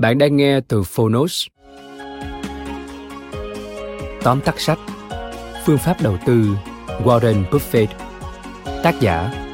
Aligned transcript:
Bạn 0.00 0.18
đang 0.18 0.36
nghe 0.36 0.60
từ 0.60 0.82
Phonos. 0.82 1.46
Tóm 4.22 4.40
tắt 4.44 4.60
sách 4.60 4.78
Phương 5.66 5.78
pháp 5.78 5.96
đầu 6.02 6.18
tư 6.26 6.56
Warren 6.86 7.44
Buffett 7.50 7.86
Tác 8.64 9.00
giả 9.00 9.46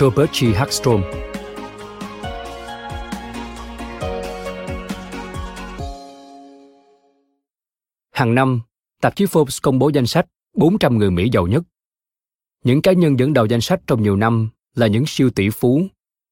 Robert 0.00 0.30
G. 0.40 0.44
Hackstrom 0.54 1.02
Hàng 8.10 8.34
năm, 8.34 8.60
tạp 9.00 9.16
chí 9.16 9.24
Forbes 9.24 9.58
công 9.62 9.78
bố 9.78 9.90
danh 9.94 10.06
sách 10.06 10.26
400 10.56 10.98
người 10.98 11.10
Mỹ 11.10 11.28
giàu 11.32 11.46
nhất. 11.46 11.62
Những 12.64 12.82
cá 12.82 12.92
nhân 12.92 13.18
dẫn 13.18 13.32
đầu 13.32 13.46
danh 13.46 13.60
sách 13.60 13.80
trong 13.86 14.02
nhiều 14.02 14.16
năm 14.16 14.48
là 14.74 14.86
những 14.86 15.06
siêu 15.06 15.30
tỷ 15.30 15.50
phú, 15.50 15.82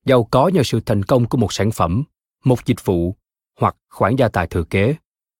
giàu 0.07 0.25
có 0.25 0.49
nhờ 0.49 0.63
sự 0.65 0.81
thành 0.87 1.03
công 1.03 1.27
của 1.27 1.39
một 1.39 1.53
sản 1.53 1.71
phẩm, 1.71 2.05
một 2.45 2.67
dịch 2.67 2.85
vụ 2.85 3.17
hoặc 3.61 3.77
khoản 3.89 4.17
gia 4.17 4.29
tài 4.29 4.47
thừa 4.47 4.65
kế. 4.65 4.95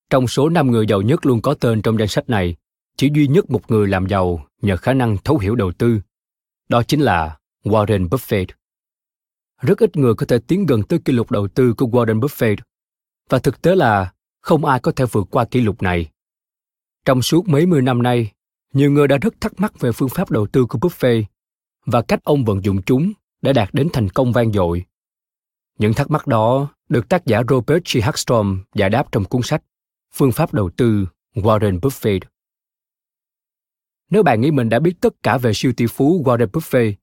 Trong 0.09 0.27
số 0.27 0.49
5 0.49 0.71
người 0.71 0.85
giàu 0.87 1.01
nhất 1.01 1.25
luôn 1.25 1.41
có 1.41 1.53
tên 1.53 1.81
trong 1.81 1.99
danh 1.99 2.07
sách 2.07 2.29
này, 2.29 2.55
chỉ 2.97 3.09
duy 3.13 3.27
nhất 3.27 3.49
một 3.49 3.71
người 3.71 3.87
làm 3.87 4.07
giàu 4.07 4.45
nhờ 4.61 4.77
khả 4.77 4.93
năng 4.93 5.17
thấu 5.17 5.37
hiểu 5.37 5.55
đầu 5.55 5.71
tư. 5.71 6.01
Đó 6.69 6.83
chính 6.83 7.01
là 7.01 7.37
Warren 7.63 8.09
Buffett. 8.09 8.45
Rất 9.61 9.79
ít 9.79 9.97
người 9.97 10.13
có 10.13 10.25
thể 10.25 10.39
tiến 10.47 10.65
gần 10.65 10.83
tới 10.83 10.99
kỷ 10.99 11.13
lục 11.13 11.31
đầu 11.31 11.47
tư 11.47 11.73
của 11.73 11.85
Warren 11.85 12.19
Buffett. 12.19 12.57
Và 13.29 13.39
thực 13.39 13.61
tế 13.61 13.75
là 13.75 14.13
không 14.41 14.65
ai 14.65 14.79
có 14.79 14.91
thể 14.91 15.05
vượt 15.11 15.27
qua 15.31 15.45
kỷ 15.45 15.61
lục 15.61 15.81
này. 15.81 16.11
Trong 17.05 17.21
suốt 17.21 17.47
mấy 17.47 17.65
mươi 17.65 17.81
năm 17.81 18.03
nay, 18.03 18.31
nhiều 18.73 18.91
người 18.91 19.07
đã 19.07 19.17
rất 19.17 19.33
thắc 19.41 19.59
mắc 19.59 19.79
về 19.79 19.91
phương 19.91 20.09
pháp 20.09 20.31
đầu 20.31 20.47
tư 20.47 20.65
của 20.65 20.79
Buffett 20.79 21.23
và 21.85 22.01
cách 22.01 22.23
ông 22.23 22.45
vận 22.45 22.63
dụng 22.63 22.81
chúng 22.81 23.11
để 23.41 23.53
đạt 23.53 23.69
đến 23.73 23.89
thành 23.93 24.09
công 24.09 24.31
vang 24.31 24.51
dội. 24.51 24.85
Những 25.79 25.93
thắc 25.93 26.11
mắc 26.11 26.27
đó 26.27 26.67
được 26.91 27.09
tác 27.09 27.25
giả 27.25 27.41
Robert 27.49 27.83
G. 27.93 27.97
Hagstrom 28.03 28.63
giải 28.75 28.89
đáp 28.89 29.11
trong 29.11 29.25
cuốn 29.25 29.41
sách 29.43 29.63
Phương 30.13 30.31
pháp 30.31 30.53
đầu 30.53 30.69
tư 30.77 31.07
Warren 31.35 31.79
Buffett. 31.79 32.19
Nếu 34.09 34.23
bạn 34.23 34.41
nghĩ 34.41 34.51
mình 34.51 34.69
đã 34.69 34.79
biết 34.79 34.93
tất 35.01 35.13
cả 35.23 35.37
về 35.37 35.53
siêu 35.53 35.73
tỷ 35.77 35.87
phú 35.87 36.23
Warren 36.25 36.47
Buffett, 36.47 36.93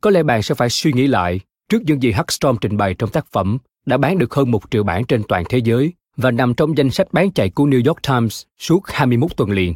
có 0.00 0.10
lẽ 0.10 0.22
bạn 0.22 0.42
sẽ 0.42 0.54
phải 0.54 0.70
suy 0.70 0.92
nghĩ 0.92 1.06
lại 1.06 1.40
trước 1.68 1.82
những 1.82 2.02
gì 2.02 2.12
Hagstrom 2.12 2.56
trình 2.60 2.76
bày 2.76 2.94
trong 2.94 3.10
tác 3.10 3.26
phẩm 3.26 3.58
đã 3.86 3.96
bán 3.96 4.18
được 4.18 4.34
hơn 4.34 4.50
một 4.50 4.70
triệu 4.70 4.84
bản 4.84 5.04
trên 5.04 5.22
toàn 5.28 5.44
thế 5.48 5.58
giới 5.58 5.92
và 6.16 6.30
nằm 6.30 6.54
trong 6.54 6.78
danh 6.78 6.90
sách 6.90 7.12
bán 7.12 7.32
chạy 7.32 7.50
của 7.50 7.64
New 7.64 7.86
York 7.86 8.02
Times 8.02 8.42
suốt 8.58 8.80
21 8.86 9.36
tuần 9.36 9.50
liền. 9.50 9.74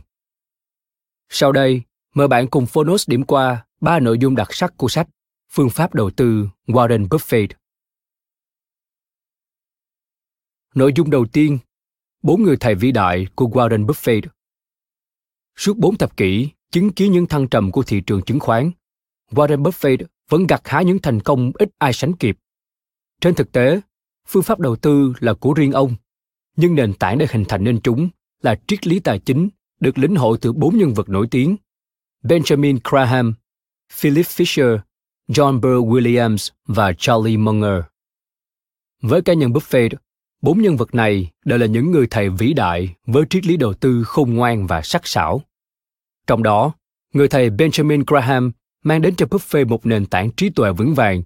Sau 1.29 1.53
đây, 1.53 1.83
mời 2.15 2.29
bạn 2.29 2.47
cùng 2.47 2.67
Phonos 2.67 3.09
điểm 3.09 3.25
qua 3.25 3.67
ba 3.81 3.99
nội 3.99 4.19
dung 4.19 4.35
đặc 4.35 4.55
sắc 4.55 4.77
của 4.77 4.89
sách 4.89 5.09
Phương 5.51 5.71
pháp 5.71 5.95
đầu 5.95 6.11
tư 6.11 6.49
Warren 6.67 7.09
Buffett. 7.09 7.49
Nội 10.75 10.93
dung 10.97 11.11
đầu 11.11 11.27
tiên, 11.27 11.59
bốn 12.23 12.43
người 12.43 12.57
thầy 12.57 12.75
vĩ 12.75 12.93
đại 12.93 13.27
của 13.35 13.47
Warren 13.47 13.87
Buffett. 13.87 14.23
Suốt 15.57 15.77
bốn 15.77 15.97
thập 15.97 16.17
kỷ, 16.17 16.49
chứng 16.71 16.93
kiến 16.93 17.13
những 17.13 17.27
thăng 17.27 17.49
trầm 17.49 17.73
của 17.73 17.83
thị 17.83 18.01
trường 18.07 18.23
chứng 18.23 18.41
khoán, 18.41 18.71
Warren 19.31 19.63
Buffett 19.63 20.05
vẫn 20.29 20.47
gặt 20.47 20.61
hái 20.65 20.85
những 20.85 20.99
thành 20.99 21.21
công 21.21 21.53
ít 21.55 21.71
ai 21.79 21.93
sánh 21.93 22.13
kịp. 22.13 22.39
Trên 23.21 23.35
thực 23.35 23.53
tế, 23.53 23.81
phương 24.29 24.43
pháp 24.43 24.61
đầu 24.61 24.77
tư 24.77 25.13
là 25.21 25.35
của 25.35 25.55
riêng 25.55 25.73
ông, 25.73 25.95
nhưng 26.57 26.75
nền 26.75 26.95
tảng 26.95 27.19
để 27.19 27.27
hình 27.31 27.45
thành 27.49 27.65
nên 27.65 27.81
chúng 27.81 28.09
là 28.43 28.57
triết 28.67 28.87
lý 28.87 29.01
tài 29.01 29.19
chính 29.19 29.49
được 29.81 29.99
lĩnh 29.99 30.17
hội 30.17 30.39
từ 30.41 30.53
bốn 30.53 30.79
nhân 30.79 30.95
vật 30.95 31.09
nổi 31.09 31.29
tiếng 31.31 31.57
Benjamin 32.23 32.79
Graham, 32.85 33.35
Philip 33.93 34.27
Fisher, 34.27 34.79
John 35.29 35.61
Burr 35.61 35.95
Williams 35.95 36.51
và 36.67 36.93
Charlie 36.99 37.37
Munger. 37.37 37.83
Với 39.03 39.23
cá 39.23 39.35
nhân 39.35 39.53
Buffett, 39.53 39.91
Bốn 40.45 40.63
nhân 40.63 40.77
vật 40.77 40.95
này 40.95 41.31
đều 41.45 41.59
là 41.59 41.67
những 41.67 41.91
người 41.91 42.07
thầy 42.11 42.29
vĩ 42.29 42.53
đại 42.53 42.95
với 43.07 43.25
triết 43.31 43.47
lý 43.47 43.57
đầu 43.57 43.75
tư 43.75 44.05
khôn 44.05 44.35
ngoan 44.35 44.67
và 44.67 44.83
sắc 44.83 45.07
sảo. 45.07 45.43
Trong 46.27 46.43
đó, 46.43 46.73
người 47.13 47.29
thầy 47.29 47.51
Benjamin 47.51 48.05
Graham 48.07 48.53
mang 48.83 49.03
đến 49.03 49.17
cho 49.17 49.27
Buffett 49.27 49.69
một 49.69 49.87
nền 49.87 50.07
tảng 50.07 50.31
trí 50.31 50.51
tuệ 50.51 50.73
vững 50.73 50.95
vàng 50.95 51.23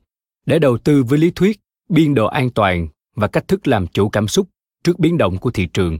để 0.46 0.58
đầu 0.58 0.78
tư 0.78 1.02
với 1.02 1.18
lý 1.18 1.30
thuyết, 1.30 1.60
biên 1.88 2.14
độ 2.14 2.26
an 2.26 2.50
toàn 2.50 2.88
và 3.14 3.28
cách 3.28 3.48
thức 3.48 3.68
làm 3.68 3.86
chủ 3.86 4.08
cảm 4.08 4.28
xúc 4.28 4.48
trước 4.84 4.98
biến 4.98 5.18
động 5.18 5.38
của 5.38 5.50
thị 5.50 5.66
trường. 5.66 5.98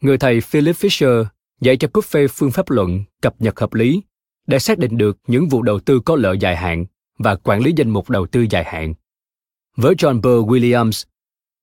Người 0.00 0.18
thầy 0.18 0.40
Philip 0.40 0.76
Fisher 0.76 1.24
dạy 1.60 1.76
cho 1.76 1.88
Buffett 1.92 2.28
phương 2.30 2.50
pháp 2.50 2.70
luận 2.70 3.04
cập 3.22 3.34
nhật 3.38 3.60
hợp 3.60 3.74
lý 3.74 4.02
để 4.46 4.58
xác 4.58 4.78
định 4.78 4.98
được 4.98 5.18
những 5.26 5.48
vụ 5.48 5.62
đầu 5.62 5.80
tư 5.80 6.00
có 6.00 6.16
lợi 6.16 6.38
dài 6.38 6.56
hạn 6.56 6.84
và 7.18 7.34
quản 7.34 7.60
lý 7.60 7.72
danh 7.76 7.90
mục 7.90 8.10
đầu 8.10 8.26
tư 8.26 8.46
dài 8.50 8.64
hạn. 8.64 8.94
Với 9.76 9.94
John 9.94 10.20
Burr 10.20 10.50
Williams, 10.50 11.04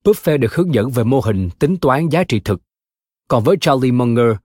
Buffett 0.04 0.38
được 0.40 0.56
hướng 0.56 0.74
dẫn 0.74 0.90
về 0.90 1.04
mô 1.04 1.20
hình 1.20 1.50
tính 1.60 1.78
toán 1.78 2.10
giá 2.10 2.24
trị 2.24 2.40
thực. 2.40 2.62
Còn 3.28 3.44
với 3.44 3.58
Charlie 3.62 3.92
Munger, 3.92 4.36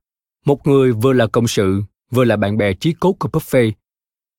một 0.45 0.67
người 0.67 0.93
vừa 0.93 1.13
là 1.13 1.27
cộng 1.27 1.49
sự, 1.49 1.83
vừa 2.11 2.25
là 2.25 2.37
bạn 2.37 2.57
bè 2.57 2.75
chí 2.75 2.93
cốt 2.93 3.13
của 3.19 3.29
Buffett, 3.29 3.73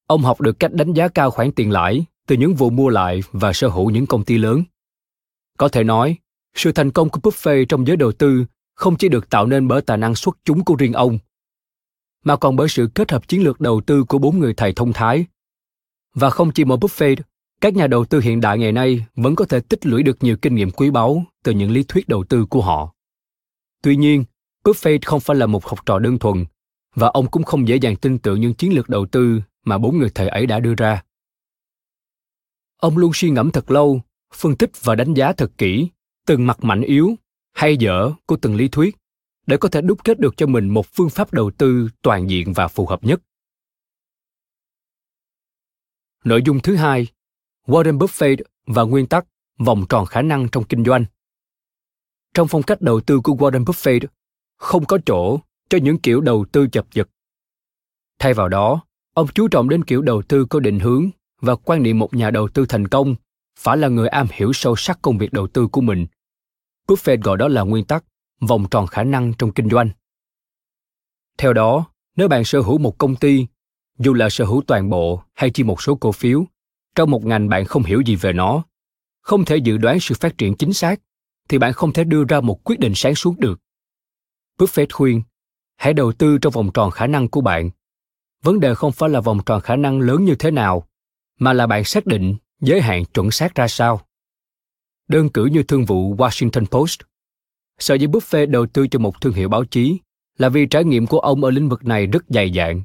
ông 0.07 0.21
học 0.21 0.41
được 0.41 0.59
cách 0.59 0.73
đánh 0.73 0.93
giá 0.93 1.07
cao 1.07 1.31
khoản 1.31 1.51
tiền 1.51 1.71
lãi 1.71 2.05
từ 2.27 2.35
những 2.35 2.55
vụ 2.55 2.69
mua 2.69 2.89
lại 2.89 3.21
và 3.31 3.53
sở 3.53 3.67
hữu 3.67 3.89
những 3.89 4.05
công 4.05 4.25
ty 4.25 4.37
lớn. 4.37 4.63
Có 5.57 5.67
thể 5.67 5.83
nói, 5.83 6.17
sự 6.55 6.71
thành 6.71 6.91
công 6.91 7.09
của 7.09 7.19
Buffett 7.19 7.65
trong 7.69 7.87
giới 7.87 7.97
đầu 7.97 8.11
tư 8.11 8.45
không 8.75 8.97
chỉ 8.97 9.09
được 9.09 9.29
tạo 9.29 9.45
nên 9.45 9.67
bởi 9.67 9.81
tài 9.81 9.97
năng 9.97 10.15
xuất 10.15 10.37
chúng 10.45 10.63
của 10.63 10.75
riêng 10.75 10.93
ông, 10.93 11.19
mà 12.23 12.35
còn 12.35 12.55
bởi 12.55 12.69
sự 12.69 12.89
kết 12.95 13.11
hợp 13.11 13.27
chiến 13.27 13.43
lược 13.43 13.61
đầu 13.61 13.81
tư 13.81 14.03
của 14.03 14.17
bốn 14.17 14.39
người 14.39 14.53
thầy 14.53 14.73
thông 14.73 14.93
thái. 14.93 15.25
Và 16.13 16.29
không 16.29 16.51
chỉ 16.51 16.65
một 16.65 16.79
Buffett 16.79 17.15
các 17.61 17.73
nhà 17.73 17.87
đầu 17.87 18.05
tư 18.05 18.19
hiện 18.19 18.41
đại 18.41 18.57
ngày 18.57 18.71
nay 18.71 19.05
vẫn 19.15 19.35
có 19.35 19.45
thể 19.45 19.59
tích 19.59 19.85
lũy 19.85 20.03
được 20.03 20.23
nhiều 20.23 20.37
kinh 20.37 20.55
nghiệm 20.55 20.71
quý 20.71 20.89
báu 20.89 21.23
từ 21.43 21.51
những 21.51 21.71
lý 21.71 21.83
thuyết 21.83 22.07
đầu 22.07 22.23
tư 22.23 22.45
của 22.45 22.61
họ. 22.61 22.93
Tuy 23.83 23.95
nhiên, 23.95 24.23
Buffett 24.63 24.99
không 25.05 25.19
phải 25.19 25.35
là 25.35 25.45
một 25.45 25.65
học 25.65 25.85
trò 25.85 25.99
đơn 25.99 26.19
thuần, 26.19 26.45
và 26.95 27.07
ông 27.07 27.31
cũng 27.31 27.43
không 27.43 27.67
dễ 27.67 27.75
dàng 27.75 27.95
tin 27.95 28.19
tưởng 28.19 28.41
những 28.41 28.53
chiến 28.53 28.73
lược 28.73 28.89
đầu 28.89 29.05
tư 29.05 29.41
mà 29.65 29.77
bốn 29.77 29.97
người 29.97 30.09
thầy 30.15 30.27
ấy 30.27 30.45
đã 30.45 30.59
đưa 30.59 30.73
ra. 30.75 31.03
Ông 32.77 32.97
luôn 32.97 33.11
suy 33.13 33.29
ngẫm 33.29 33.51
thật 33.51 33.71
lâu, 33.71 34.01
phân 34.33 34.55
tích 34.55 34.71
và 34.83 34.95
đánh 34.95 35.13
giá 35.13 35.33
thật 35.33 35.51
kỹ 35.57 35.87
từng 36.25 36.47
mặt 36.47 36.63
mạnh 36.63 36.81
yếu 36.81 37.15
hay 37.53 37.77
dở 37.77 38.11
của 38.25 38.37
từng 38.41 38.55
lý 38.55 38.67
thuyết 38.67 38.95
để 39.47 39.57
có 39.57 39.69
thể 39.69 39.81
đúc 39.81 40.03
kết 40.03 40.19
được 40.19 40.37
cho 40.37 40.45
mình 40.45 40.69
một 40.69 40.85
phương 40.93 41.09
pháp 41.09 41.33
đầu 41.33 41.51
tư 41.51 41.89
toàn 42.01 42.29
diện 42.29 42.53
và 42.53 42.67
phù 42.67 42.85
hợp 42.85 43.03
nhất. 43.03 43.21
Nội 46.23 46.41
dung 46.45 46.59
thứ 46.59 46.75
hai 46.75 47.07
Warren 47.67 47.97
Buffett 47.97 48.37
và 48.67 48.83
nguyên 48.83 49.07
tắc 49.07 49.25
vòng 49.57 49.85
tròn 49.89 50.05
khả 50.05 50.21
năng 50.21 50.47
trong 50.49 50.63
kinh 50.63 50.83
doanh. 50.83 51.05
Trong 52.33 52.47
phong 52.47 52.63
cách 52.63 52.81
đầu 52.81 53.01
tư 53.01 53.19
của 53.23 53.33
Warren 53.33 53.65
Buffett, 53.65 54.07
không 54.57 54.85
có 54.85 54.97
chỗ 55.05 55.39
cho 55.69 55.77
những 55.77 55.97
kiểu 55.97 56.21
đầu 56.21 56.45
tư 56.51 56.67
chập 56.71 56.85
giật. 56.93 57.09
Thay 58.19 58.33
vào 58.33 58.49
đó, 58.49 58.81
ông 59.13 59.27
chú 59.35 59.47
trọng 59.47 59.69
đến 59.69 59.83
kiểu 59.83 60.01
đầu 60.01 60.21
tư 60.21 60.45
có 60.45 60.59
định 60.59 60.79
hướng 60.79 61.09
và 61.41 61.55
quan 61.55 61.83
niệm 61.83 61.99
một 61.99 62.13
nhà 62.13 62.31
đầu 62.31 62.47
tư 62.47 62.65
thành 62.69 62.87
công 62.87 63.15
phải 63.59 63.77
là 63.77 63.87
người 63.87 64.07
am 64.07 64.27
hiểu 64.31 64.53
sâu 64.53 64.75
sắc 64.75 64.99
công 65.01 65.17
việc 65.17 65.33
đầu 65.33 65.47
tư 65.47 65.67
của 65.67 65.81
mình. 65.81 66.07
Buffett 66.87 67.21
gọi 67.21 67.37
đó 67.37 67.47
là 67.47 67.61
nguyên 67.61 67.85
tắc 67.85 68.03
vòng 68.39 68.65
tròn 68.71 68.87
khả 68.87 69.03
năng 69.03 69.33
trong 69.33 69.51
kinh 69.51 69.69
doanh. 69.69 69.89
Theo 71.37 71.53
đó, 71.53 71.85
nếu 72.15 72.27
bạn 72.27 72.43
sở 72.43 72.61
hữu 72.61 72.77
một 72.77 72.97
công 72.97 73.15
ty, 73.15 73.47
dù 73.99 74.13
là 74.13 74.29
sở 74.29 74.45
hữu 74.45 74.61
toàn 74.67 74.89
bộ 74.89 75.23
hay 75.33 75.49
chỉ 75.49 75.63
một 75.63 75.81
số 75.81 75.95
cổ 75.95 76.11
phiếu, 76.11 76.45
trong 76.97 77.11
một 77.11 77.25
ngành 77.25 77.49
bạn 77.49 77.65
không 77.65 77.83
hiểu 77.83 78.01
gì 78.01 78.15
về 78.15 78.33
nó, 78.33 78.63
không 79.21 79.45
thể 79.45 79.57
dự 79.57 79.77
đoán 79.77 79.99
sự 79.99 80.15
phát 80.19 80.37
triển 80.37 80.55
chính 80.55 80.73
xác, 80.73 81.01
thì 81.49 81.57
bạn 81.57 81.73
không 81.73 81.93
thể 81.93 82.03
đưa 82.03 82.23
ra 82.23 82.41
một 82.41 82.63
quyết 82.63 82.79
định 82.79 82.93
sáng 82.95 83.15
suốt 83.15 83.39
được. 83.39 83.59
Buffett 84.57 84.87
khuyên, 84.93 85.21
hãy 85.75 85.93
đầu 85.93 86.11
tư 86.11 86.37
trong 86.37 86.53
vòng 86.53 86.71
tròn 86.73 86.91
khả 86.91 87.07
năng 87.07 87.27
của 87.27 87.41
bạn. 87.41 87.69
Vấn 88.43 88.59
đề 88.59 88.75
không 88.75 88.91
phải 88.91 89.09
là 89.09 89.21
vòng 89.21 89.39
tròn 89.45 89.61
khả 89.61 89.75
năng 89.75 89.99
lớn 89.99 90.25
như 90.25 90.35
thế 90.35 90.51
nào, 90.51 90.87
mà 91.39 91.53
là 91.53 91.67
bạn 91.67 91.83
xác 91.83 92.05
định 92.05 92.35
giới 92.61 92.81
hạn 92.81 93.05
chuẩn 93.05 93.31
xác 93.31 93.55
ra 93.55 93.67
sao. 93.67 94.01
Đơn 95.07 95.29
cử 95.29 95.45
như 95.45 95.63
thương 95.63 95.85
vụ 95.85 96.15
Washington 96.15 96.65
Post. 96.65 96.99
Sở 97.79 97.95
dĩ 97.95 98.07
Buffett 98.07 98.51
đầu 98.51 98.65
tư 98.65 98.87
cho 98.87 98.99
một 98.99 99.21
thương 99.21 99.33
hiệu 99.33 99.49
báo 99.49 99.65
chí 99.65 99.99
là 100.37 100.49
vì 100.49 100.65
trải 100.65 100.83
nghiệm 100.83 101.07
của 101.07 101.19
ông 101.19 101.43
ở 101.43 101.49
lĩnh 101.49 101.69
vực 101.69 101.85
này 101.85 102.05
rất 102.05 102.23
dày 102.27 102.51
dạn. 102.55 102.83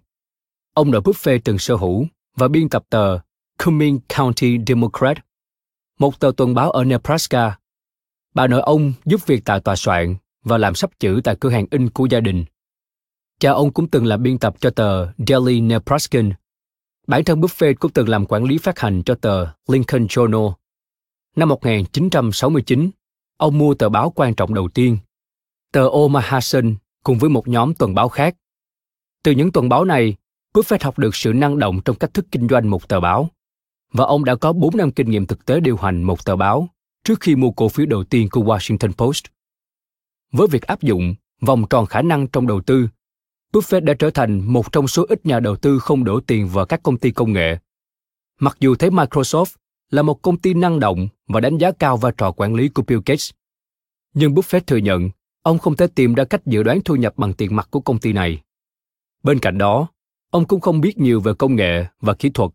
Ông 0.74 0.90
nội 0.90 1.00
Buffett 1.00 1.38
từng 1.44 1.58
sở 1.58 1.74
hữu 1.74 2.06
và 2.36 2.48
biên 2.48 2.68
tập 2.68 2.82
tờ 2.90 3.18
Cumming 3.64 4.00
County 4.16 4.58
Democrat, 4.66 5.18
một 5.98 6.20
tờ 6.20 6.32
tuần 6.36 6.54
báo 6.54 6.70
ở 6.70 6.84
Nebraska. 6.84 7.58
Bà 8.34 8.46
nội 8.46 8.60
ông 8.60 8.92
giúp 9.04 9.26
việc 9.26 9.42
tại 9.44 9.60
tòa 9.60 9.76
soạn 9.76 10.16
và 10.44 10.58
làm 10.58 10.74
sắp 10.74 10.90
chữ 11.00 11.20
tại 11.24 11.36
cửa 11.40 11.50
hàng 11.50 11.66
in 11.70 11.90
của 11.90 12.06
gia 12.06 12.20
đình. 12.20 12.44
Cha 13.40 13.50
ông 13.50 13.72
cũng 13.72 13.90
từng 13.90 14.06
là 14.06 14.16
biên 14.16 14.38
tập 14.38 14.54
cho 14.60 14.70
tờ 14.70 15.06
Daily 15.28 15.60
Nebraskan. 15.60 16.32
Bản 17.06 17.24
thân 17.24 17.40
Buffett 17.40 17.74
cũng 17.80 17.92
từng 17.92 18.08
làm 18.08 18.26
quản 18.26 18.44
lý 18.44 18.58
phát 18.58 18.78
hành 18.78 19.02
cho 19.02 19.14
tờ 19.14 19.46
Lincoln 19.68 20.06
Journal. 20.06 20.52
Năm 21.36 21.48
1969, 21.48 22.90
ông 23.36 23.58
mua 23.58 23.74
tờ 23.74 23.88
báo 23.88 24.10
quan 24.10 24.34
trọng 24.34 24.54
đầu 24.54 24.68
tiên, 24.68 24.98
tờ 25.72 25.88
Omaha 25.88 26.40
Sun 26.40 26.76
cùng 27.04 27.18
với 27.18 27.30
một 27.30 27.48
nhóm 27.48 27.74
tuần 27.74 27.94
báo 27.94 28.08
khác. 28.08 28.36
Từ 29.22 29.32
những 29.32 29.52
tuần 29.52 29.68
báo 29.68 29.84
này, 29.84 30.16
Buffett 30.54 30.84
học 30.84 30.98
được 30.98 31.16
sự 31.16 31.32
năng 31.32 31.58
động 31.58 31.80
trong 31.84 31.96
cách 31.96 32.14
thức 32.14 32.26
kinh 32.30 32.48
doanh 32.48 32.70
một 32.70 32.88
tờ 32.88 33.00
báo. 33.00 33.30
Và 33.92 34.04
ông 34.04 34.24
đã 34.24 34.34
có 34.34 34.52
4 34.52 34.76
năm 34.76 34.90
kinh 34.90 35.10
nghiệm 35.10 35.26
thực 35.26 35.46
tế 35.46 35.60
điều 35.60 35.76
hành 35.76 36.02
một 36.02 36.24
tờ 36.24 36.36
báo 36.36 36.68
trước 37.04 37.20
khi 37.20 37.36
mua 37.36 37.50
cổ 37.50 37.68
phiếu 37.68 37.86
đầu 37.86 38.04
tiên 38.04 38.28
của 38.30 38.40
Washington 38.40 38.92
Post. 38.92 39.24
Với 40.32 40.48
việc 40.48 40.62
áp 40.62 40.82
dụng 40.82 41.14
vòng 41.40 41.64
tròn 41.70 41.86
khả 41.86 42.02
năng 42.02 42.26
trong 42.26 42.46
đầu 42.46 42.60
tư, 42.60 42.88
Buffett 43.52 43.84
đã 43.84 43.94
trở 43.98 44.10
thành 44.10 44.52
một 44.52 44.72
trong 44.72 44.88
số 44.88 45.06
ít 45.08 45.26
nhà 45.26 45.40
đầu 45.40 45.56
tư 45.56 45.78
không 45.78 46.04
đổ 46.04 46.20
tiền 46.20 46.48
vào 46.48 46.66
các 46.66 46.82
công 46.82 46.96
ty 46.96 47.10
công 47.10 47.32
nghệ. 47.32 47.58
Mặc 48.40 48.56
dù 48.60 48.74
thấy 48.74 48.90
Microsoft 48.90 49.56
là 49.90 50.02
một 50.02 50.22
công 50.22 50.36
ty 50.36 50.54
năng 50.54 50.80
động 50.80 51.08
và 51.28 51.40
đánh 51.40 51.58
giá 51.58 51.70
cao 51.70 51.96
vai 51.96 52.12
trò 52.16 52.32
quản 52.32 52.54
lý 52.54 52.68
của 52.68 52.82
Bill 52.82 53.00
Gates, 53.06 53.30
nhưng 54.14 54.34
Buffett 54.34 54.60
thừa 54.60 54.76
nhận 54.76 55.10
ông 55.42 55.58
không 55.58 55.76
thể 55.76 55.86
tìm 55.86 56.14
ra 56.14 56.24
cách 56.24 56.46
dự 56.46 56.62
đoán 56.62 56.80
thu 56.84 56.96
nhập 56.96 57.12
bằng 57.16 57.32
tiền 57.32 57.56
mặt 57.56 57.68
của 57.70 57.80
công 57.80 57.98
ty 57.98 58.12
này. 58.12 58.42
Bên 59.22 59.38
cạnh 59.38 59.58
đó, 59.58 59.88
ông 60.30 60.44
cũng 60.44 60.60
không 60.60 60.80
biết 60.80 60.98
nhiều 60.98 61.20
về 61.20 61.32
công 61.38 61.56
nghệ 61.56 61.84
và 62.00 62.14
kỹ 62.14 62.30
thuật 62.30 62.50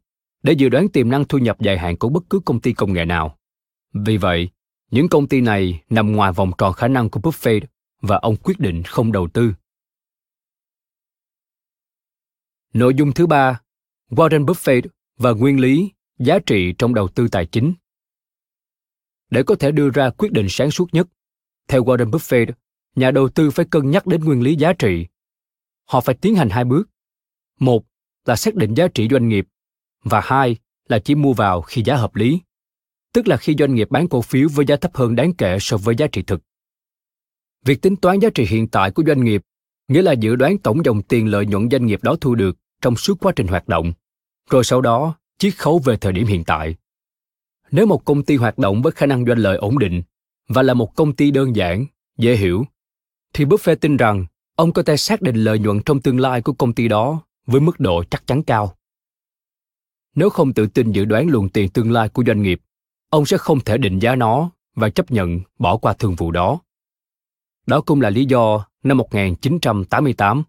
để 0.47 0.53
dự 0.53 0.69
đoán 0.69 0.89
tiềm 0.89 1.09
năng 1.09 1.25
thu 1.25 1.37
nhập 1.37 1.61
dài 1.61 1.77
hạn 1.77 1.97
của 1.97 2.09
bất 2.09 2.23
cứ 2.29 2.39
công 2.39 2.61
ty 2.61 2.73
công 2.73 2.93
nghệ 2.93 3.05
nào. 3.05 3.37
Vì 3.93 4.17
vậy, 4.17 4.49
những 4.91 5.09
công 5.09 5.27
ty 5.27 5.41
này 5.41 5.83
nằm 5.89 6.11
ngoài 6.11 6.31
vòng 6.31 6.51
tròn 6.57 6.73
khả 6.73 6.87
năng 6.87 7.09
của 7.09 7.19
Buffett 7.19 7.61
và 8.01 8.17
ông 8.17 8.35
quyết 8.35 8.59
định 8.59 8.83
không 8.83 9.11
đầu 9.11 9.27
tư. 9.33 9.53
Nội 12.73 12.93
dung 12.97 13.13
thứ 13.13 13.27
ba, 13.27 13.61
Warren 14.09 14.45
Buffett 14.45 14.81
và 15.17 15.31
nguyên 15.31 15.59
lý 15.59 15.91
giá 16.19 16.39
trị 16.39 16.73
trong 16.77 16.93
đầu 16.93 17.07
tư 17.07 17.27
tài 17.27 17.45
chính. 17.45 17.73
Để 19.29 19.43
có 19.43 19.55
thể 19.55 19.71
đưa 19.71 19.89
ra 19.89 20.09
quyết 20.09 20.31
định 20.31 20.47
sáng 20.49 20.71
suốt 20.71 20.93
nhất, 20.93 21.07
theo 21.67 21.83
Warren 21.83 22.11
Buffett, 22.11 22.51
nhà 22.95 23.11
đầu 23.11 23.29
tư 23.29 23.51
phải 23.51 23.65
cân 23.65 23.91
nhắc 23.91 24.07
đến 24.07 24.25
nguyên 24.25 24.41
lý 24.41 24.55
giá 24.55 24.73
trị. 24.73 25.07
Họ 25.85 26.01
phải 26.01 26.15
tiến 26.15 26.35
hành 26.35 26.49
hai 26.49 26.63
bước. 26.63 26.89
Một 27.59 27.85
là 28.25 28.35
xác 28.35 28.55
định 28.55 28.73
giá 28.73 28.87
trị 28.87 29.07
doanh 29.11 29.29
nghiệp 29.29 29.47
và 30.03 30.21
hai 30.23 30.57
là 30.89 30.99
chỉ 30.99 31.15
mua 31.15 31.33
vào 31.33 31.61
khi 31.61 31.81
giá 31.85 31.95
hợp 31.95 32.15
lý, 32.15 32.41
tức 33.13 33.27
là 33.27 33.37
khi 33.37 33.55
doanh 33.59 33.75
nghiệp 33.75 33.87
bán 33.91 34.07
cổ 34.07 34.21
phiếu 34.21 34.47
với 34.53 34.65
giá 34.65 34.75
thấp 34.75 34.95
hơn 34.95 35.15
đáng 35.15 35.33
kể 35.33 35.57
so 35.61 35.77
với 35.77 35.95
giá 35.95 36.07
trị 36.07 36.21
thực. 36.21 36.41
Việc 37.65 37.81
tính 37.81 37.95
toán 37.95 38.19
giá 38.19 38.29
trị 38.29 38.45
hiện 38.45 38.67
tại 38.67 38.91
của 38.91 39.03
doanh 39.07 39.23
nghiệp 39.23 39.41
nghĩa 39.87 40.01
là 40.01 40.11
dự 40.11 40.35
đoán 40.35 40.57
tổng 40.57 40.85
dòng 40.85 41.01
tiền 41.01 41.27
lợi 41.27 41.45
nhuận 41.45 41.69
doanh 41.69 41.85
nghiệp 41.85 42.03
đó 42.03 42.15
thu 42.21 42.35
được 42.35 42.57
trong 42.81 42.95
suốt 42.95 43.19
quá 43.19 43.31
trình 43.35 43.47
hoạt 43.47 43.67
động, 43.67 43.93
rồi 44.49 44.63
sau 44.63 44.81
đó 44.81 45.15
chiết 45.37 45.57
khấu 45.57 45.79
về 45.85 45.97
thời 45.97 46.11
điểm 46.11 46.25
hiện 46.25 46.43
tại. 46.43 46.75
Nếu 47.71 47.85
một 47.85 48.05
công 48.05 48.23
ty 48.23 48.35
hoạt 48.35 48.57
động 48.57 48.81
với 48.81 48.91
khả 48.91 49.05
năng 49.05 49.25
doanh 49.25 49.37
lợi 49.37 49.57
ổn 49.57 49.79
định 49.79 50.01
và 50.47 50.63
là 50.63 50.73
một 50.73 50.95
công 50.95 51.15
ty 51.15 51.31
đơn 51.31 51.55
giản, 51.55 51.85
dễ 52.17 52.35
hiểu, 52.35 52.65
thì 53.33 53.45
Buffett 53.45 53.75
tin 53.75 53.97
rằng 53.97 54.25
ông 54.55 54.73
có 54.73 54.83
thể 54.83 54.97
xác 54.97 55.21
định 55.21 55.35
lợi 55.35 55.59
nhuận 55.59 55.79
trong 55.85 56.01
tương 56.01 56.19
lai 56.19 56.41
của 56.41 56.53
công 56.53 56.73
ty 56.73 56.87
đó 56.87 57.21
với 57.45 57.61
mức 57.61 57.79
độ 57.79 58.03
chắc 58.03 58.27
chắn 58.27 58.43
cao. 58.43 58.76
Nếu 60.17 60.29
không 60.29 60.53
tự 60.53 60.67
tin 60.67 60.91
dự 60.91 61.05
đoán 61.05 61.27
luồng 61.27 61.49
tiền 61.49 61.69
tương 61.69 61.91
lai 61.91 62.09
của 62.09 62.23
doanh 62.27 62.41
nghiệp, 62.41 62.61
ông 63.09 63.25
sẽ 63.25 63.37
không 63.37 63.59
thể 63.59 63.77
định 63.77 63.99
giá 63.99 64.15
nó 64.15 64.51
và 64.75 64.89
chấp 64.89 65.11
nhận 65.11 65.39
bỏ 65.59 65.77
qua 65.77 65.93
thương 65.93 66.15
vụ 66.15 66.31
đó. 66.31 66.59
Đó 67.67 67.81
cũng 67.81 68.01
là 68.01 68.09
lý 68.09 68.25
do 68.25 68.65
năm 68.83 68.97
1988, 68.97 70.43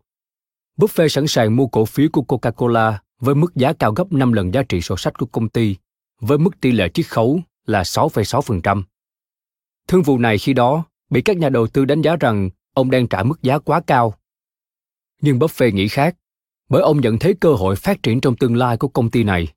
Buffett 0.77 1.09
sẵn 1.09 1.27
sàng 1.27 1.57
mua 1.57 1.67
cổ 1.67 1.85
phiếu 1.85 2.09
của 2.13 2.23
Coca-Cola 2.29 2.95
với 3.21 3.35
mức 3.35 3.55
giá 3.55 3.73
cao 3.73 3.93
gấp 3.93 4.13
5 4.13 4.33
lần 4.33 4.55
giá 4.55 4.63
trị 4.63 4.81
sổ 4.81 4.97
sách 4.97 5.19
của 5.19 5.27
công 5.27 5.49
ty, 5.49 5.77
với 6.21 6.39
mức 6.39 6.61
tỷ 6.61 6.73
lệ 6.73 6.89
chiết 6.89 7.07
khấu 7.07 7.41
là 7.67 7.83
6,6%. 7.83 8.83
Thương 9.89 10.03
vụ 10.03 10.19
này 10.19 10.39
khi 10.39 10.53
đó 10.53 10.85
bị 11.11 11.23
các 11.23 11.37
nhà 11.37 11.49
đầu 11.49 11.67
tư 11.67 11.85
đánh 11.85 12.03
giá 12.03 12.17
rằng 12.17 12.51
ông 12.75 12.91
đang 12.91 13.07
trả 13.09 13.23
mức 13.23 13.43
giá 13.43 13.59
quá 13.59 13.81
cao. 13.87 14.15
Nhưng 15.23 15.39
Buffett 15.39 15.75
nghĩ 15.75 15.89
khác, 15.89 16.17
bởi 16.69 16.83
ông 16.83 17.01
nhận 17.01 17.19
thấy 17.19 17.35
cơ 17.41 17.53
hội 17.55 17.77
phát 17.77 18.03
triển 18.03 18.21
trong 18.21 18.37
tương 18.37 18.57
lai 18.57 18.77
của 18.77 18.89
công 18.89 19.11
ty 19.11 19.25
này. 19.25 19.49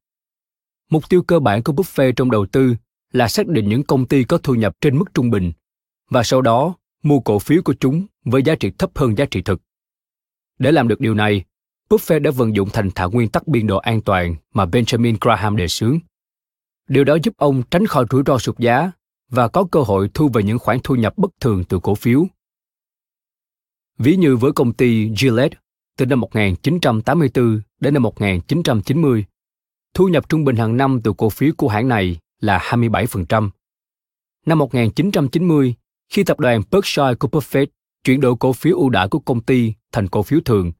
Mục 0.91 1.09
tiêu 1.09 1.21
cơ 1.21 1.39
bản 1.39 1.63
của 1.63 1.73
Buffett 1.73 2.11
trong 2.11 2.31
đầu 2.31 2.45
tư 2.45 2.75
là 3.11 3.27
xác 3.27 3.47
định 3.47 3.69
những 3.69 3.83
công 3.83 4.05
ty 4.05 4.23
có 4.23 4.37
thu 4.37 4.55
nhập 4.55 4.75
trên 4.81 4.97
mức 4.97 5.05
trung 5.13 5.29
bình 5.29 5.51
và 6.09 6.23
sau 6.23 6.41
đó 6.41 6.75
mua 7.03 7.19
cổ 7.19 7.39
phiếu 7.39 7.61
của 7.65 7.73
chúng 7.79 8.05
với 8.25 8.43
giá 8.43 8.55
trị 8.55 8.71
thấp 8.77 8.91
hơn 8.95 9.17
giá 9.17 9.25
trị 9.25 9.41
thực. 9.41 9.61
Để 10.59 10.71
làm 10.71 10.87
được 10.87 10.99
điều 10.99 11.13
này, 11.13 11.43
Buffett 11.89 12.19
đã 12.19 12.31
vận 12.31 12.55
dụng 12.55 12.69
thành 12.73 12.91
thạo 12.91 13.11
nguyên 13.11 13.29
tắc 13.29 13.47
biên 13.47 13.67
độ 13.67 13.77
an 13.77 14.01
toàn 14.01 14.35
mà 14.53 14.65
Benjamin 14.65 15.15
Graham 15.21 15.55
đề 15.55 15.67
xướng. 15.67 15.99
Điều 16.87 17.03
đó 17.03 17.17
giúp 17.23 17.33
ông 17.37 17.63
tránh 17.71 17.85
khỏi 17.85 18.05
rủi 18.11 18.23
ro 18.25 18.37
sụt 18.37 18.59
giá 18.59 18.91
và 19.29 19.47
có 19.47 19.63
cơ 19.71 19.81
hội 19.81 20.09
thu 20.13 20.29
về 20.33 20.43
những 20.43 20.59
khoản 20.59 20.79
thu 20.83 20.95
nhập 20.95 21.13
bất 21.17 21.31
thường 21.39 21.63
từ 21.63 21.79
cổ 21.83 21.95
phiếu. 21.95 22.25
Ví 23.97 24.15
như 24.15 24.37
với 24.37 24.51
công 24.51 24.73
ty 24.73 25.09
Gillette 25.15 25.57
từ 25.97 26.05
năm 26.05 26.19
1984 26.19 27.61
đến 27.79 27.93
năm 27.93 28.03
1990, 28.03 29.25
thu 29.93 30.07
nhập 30.07 30.29
trung 30.29 30.43
bình 30.43 30.55
hàng 30.55 30.77
năm 30.77 31.01
từ 31.03 31.13
cổ 31.17 31.29
phiếu 31.29 31.51
của 31.57 31.67
hãng 31.67 31.87
này 31.87 32.17
là 32.39 32.57
27%. 32.57 33.49
Năm 34.45 34.57
1990, 34.57 35.75
khi 36.09 36.23
tập 36.23 36.39
đoàn 36.39 36.61
Berkshire 36.71 37.15
của 37.19 37.27
Buffett 37.27 37.65
chuyển 38.03 38.21
đổi 38.21 38.35
cổ 38.39 38.53
phiếu 38.53 38.77
ưu 38.77 38.89
đãi 38.89 39.07
của 39.07 39.19
công 39.19 39.41
ty 39.41 39.73
thành 39.91 40.07
cổ 40.07 40.23
phiếu 40.23 40.39
thường, 40.45 40.71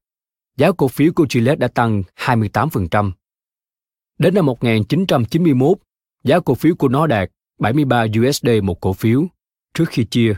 giá 0.58 0.72
cổ 0.72 0.88
phiếu 0.88 1.12
của 1.16 1.26
Gillette 1.30 1.56
đã 1.56 1.68
tăng 1.68 2.04
28%. 2.18 3.12
Đến 4.18 4.34
năm 4.34 4.46
1991, 4.46 5.78
giá 6.24 6.40
cổ 6.40 6.56
phiếu 6.56 6.76
của 6.76 6.88
nó 6.88 7.08
đạt 7.08 7.30
73 7.60 8.06
USD 8.20 8.50
một 8.64 8.82
cổ 8.82 8.94
phiếu 8.94 9.28
trước 9.74 9.86
khi 9.90 10.04
chia. 10.04 10.36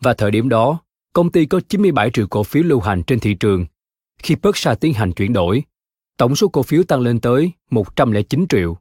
Và 0.00 0.14
thời 0.14 0.30
điểm 0.30 0.48
đó, 0.48 0.80
công 1.12 1.32
ty 1.32 1.46
có 1.46 1.60
97 1.68 2.10
triệu 2.10 2.26
cổ 2.26 2.42
phiếu 2.42 2.62
lưu 2.62 2.80
hành 2.80 3.02
trên 3.02 3.20
thị 3.20 3.34
trường. 3.34 3.66
Khi 4.22 4.36
Berkshire 4.42 4.74
tiến 4.74 4.94
hành 4.94 5.12
chuyển 5.12 5.32
đổi, 5.32 5.62
tổng 6.20 6.36
số 6.36 6.48
cổ 6.48 6.62
phiếu 6.62 6.82
tăng 6.82 7.00
lên 7.00 7.20
tới 7.20 7.52
109 7.70 8.46
triệu. 8.48 8.76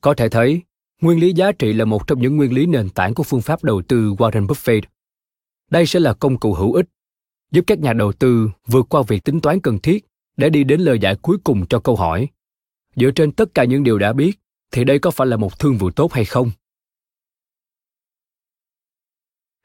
Có 0.00 0.14
thể 0.14 0.28
thấy, 0.28 0.62
nguyên 1.00 1.20
lý 1.20 1.32
giá 1.32 1.52
trị 1.52 1.72
là 1.72 1.84
một 1.84 2.06
trong 2.06 2.20
những 2.20 2.36
nguyên 2.36 2.52
lý 2.52 2.66
nền 2.66 2.90
tảng 2.90 3.14
của 3.14 3.22
phương 3.22 3.42
pháp 3.42 3.64
đầu 3.64 3.82
tư 3.88 4.12
Warren 4.12 4.46
Buffett. 4.46 4.82
Đây 5.70 5.86
sẽ 5.86 6.00
là 6.00 6.14
công 6.14 6.38
cụ 6.38 6.54
hữu 6.54 6.72
ích 6.72 6.86
giúp 7.50 7.64
các 7.66 7.78
nhà 7.78 7.92
đầu 7.92 8.12
tư 8.12 8.50
vượt 8.66 8.86
qua 8.88 9.02
việc 9.08 9.24
tính 9.24 9.40
toán 9.40 9.60
cần 9.60 9.78
thiết 9.78 10.06
để 10.36 10.50
đi 10.50 10.64
đến 10.64 10.80
lời 10.80 10.98
giải 10.98 11.16
cuối 11.22 11.36
cùng 11.44 11.66
cho 11.66 11.80
câu 11.80 11.96
hỏi 11.96 12.28
dựa 12.96 13.10
trên 13.10 13.32
tất 13.32 13.54
cả 13.54 13.64
những 13.64 13.82
điều 13.82 13.98
đã 13.98 14.12
biết 14.12 14.38
thì 14.72 14.84
đây 14.84 14.98
có 14.98 15.10
phải 15.10 15.26
là 15.26 15.36
một 15.36 15.58
thương 15.58 15.76
vụ 15.76 15.90
tốt 15.90 16.12
hay 16.12 16.24
không 16.24 16.50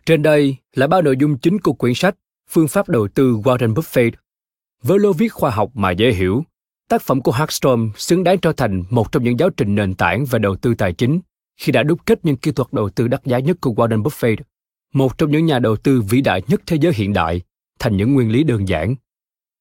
trên 0.05 0.23
đây 0.23 0.55
là 0.73 0.87
ba 0.87 1.01
nội 1.01 1.15
dung 1.19 1.37
chính 1.37 1.59
của 1.59 1.73
quyển 1.73 1.93
sách 1.95 2.15
phương 2.49 2.67
pháp 2.67 2.89
đầu 2.89 3.07
tư 3.07 3.33
warren 3.33 3.73
buffett 3.73 4.11
với 4.83 4.99
lô 4.99 5.13
viết 5.13 5.29
khoa 5.29 5.51
học 5.51 5.71
mà 5.73 5.91
dễ 5.91 6.11
hiểu 6.11 6.43
tác 6.91 7.01
phẩm 7.01 7.21
của 7.21 7.31
Hagstrom 7.31 7.91
xứng 7.95 8.23
đáng 8.23 8.39
trở 8.39 8.53
thành 8.53 8.83
một 8.89 9.11
trong 9.11 9.23
những 9.23 9.39
giáo 9.39 9.49
trình 9.49 9.75
nền 9.75 9.93
tảng 9.93 10.25
về 10.25 10.39
đầu 10.39 10.55
tư 10.55 10.75
tài 10.75 10.93
chính 10.93 11.19
khi 11.59 11.71
đã 11.71 11.83
đúc 11.83 11.99
kết 12.05 12.19
những 12.25 12.35
kỹ 12.35 12.51
thuật 12.51 12.73
đầu 12.73 12.89
tư 12.89 13.07
đắt 13.07 13.25
giá 13.25 13.39
nhất 13.39 13.57
của 13.61 13.71
Warren 13.71 14.03
Buffett, 14.03 14.35
một 14.93 15.17
trong 15.17 15.31
những 15.31 15.45
nhà 15.45 15.59
đầu 15.59 15.75
tư 15.75 16.01
vĩ 16.09 16.21
đại 16.21 16.41
nhất 16.47 16.61
thế 16.65 16.77
giới 16.81 16.93
hiện 16.95 17.13
đại, 17.13 17.41
thành 17.79 17.97
những 17.97 18.13
nguyên 18.13 18.31
lý 18.31 18.43
đơn 18.43 18.67
giản. 18.67 18.95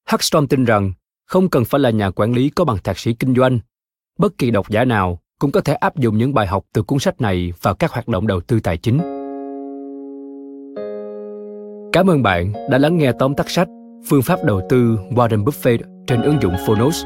Hagstrom 0.06 0.46
tin 0.46 0.64
rằng 0.64 0.92
không 1.26 1.48
cần 1.48 1.64
phải 1.64 1.80
là 1.80 1.90
nhà 1.90 2.10
quản 2.10 2.32
lý 2.32 2.50
có 2.50 2.64
bằng 2.64 2.76
thạc 2.84 2.98
sĩ 2.98 3.12
kinh 3.12 3.34
doanh. 3.34 3.58
Bất 4.18 4.38
kỳ 4.38 4.50
độc 4.50 4.70
giả 4.70 4.84
nào 4.84 5.20
cũng 5.38 5.50
có 5.50 5.60
thể 5.60 5.74
áp 5.74 5.96
dụng 5.96 6.18
những 6.18 6.34
bài 6.34 6.46
học 6.46 6.64
từ 6.72 6.82
cuốn 6.82 6.98
sách 6.98 7.20
này 7.20 7.52
vào 7.62 7.74
các 7.74 7.92
hoạt 7.92 8.08
động 8.08 8.26
đầu 8.26 8.40
tư 8.40 8.60
tài 8.60 8.76
chính. 8.76 8.98
Cảm 11.92 12.10
ơn 12.10 12.22
bạn 12.22 12.52
đã 12.70 12.78
lắng 12.78 12.98
nghe 12.98 13.12
tóm 13.18 13.34
tắt 13.34 13.50
sách 13.50 13.68
Phương 14.06 14.22
pháp 14.22 14.44
đầu 14.44 14.60
tư 14.68 14.98
Warren 15.10 15.44
Buffett 15.44 15.78
trên 16.06 16.22
ứng 16.22 16.42
dụng 16.42 16.54
Phonos. 16.66 17.04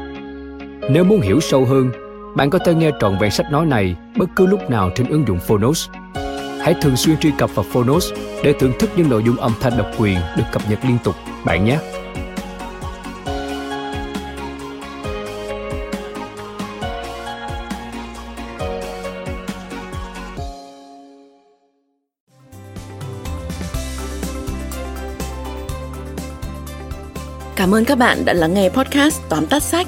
Nếu 0.89 1.03
muốn 1.03 1.21
hiểu 1.21 1.39
sâu 1.39 1.65
hơn, 1.65 1.91
bạn 2.35 2.49
có 2.49 2.59
thể 2.59 2.75
nghe 2.75 2.91
trọn 2.99 3.17
vẹn 3.19 3.31
sách 3.31 3.45
nói 3.51 3.65
này 3.65 3.95
bất 4.17 4.25
cứ 4.35 4.45
lúc 4.45 4.69
nào 4.69 4.89
trên 4.95 5.07
ứng 5.07 5.27
dụng 5.27 5.39
Phonos. 5.39 5.89
Hãy 6.61 6.75
thường 6.81 6.95
xuyên 6.95 7.17
truy 7.17 7.31
cập 7.37 7.55
vào 7.55 7.65
Phonos 7.71 8.13
để 8.43 8.53
thưởng 8.59 8.71
thức 8.79 8.89
những 8.95 9.09
nội 9.09 9.23
dung 9.25 9.37
âm 9.37 9.51
thanh 9.61 9.77
độc 9.77 9.87
quyền 9.97 10.19
được 10.37 10.43
cập 10.51 10.61
nhật 10.69 10.79
liên 10.83 10.97
tục, 11.03 11.15
bạn 11.45 11.65
nhé. 11.65 11.77
Cảm 27.55 27.75
ơn 27.75 27.85
các 27.85 27.97
bạn 27.97 28.25
đã 28.25 28.33
lắng 28.33 28.53
nghe 28.53 28.69
podcast 28.69 29.21
tóm 29.29 29.45
tắt 29.45 29.63
sách. 29.63 29.87